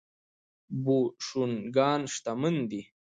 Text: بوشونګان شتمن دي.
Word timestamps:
بوشونګان 0.83 2.01
شتمن 2.13 2.55
دي. 2.69 2.81